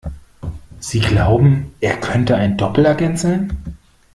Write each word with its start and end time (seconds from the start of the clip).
Sie 0.79 0.99
glauben, 0.99 1.75
er 1.79 1.95
könnte 1.99 2.35
ein 2.35 2.57
Doppelagent 2.57 3.19
sein? 3.19 3.55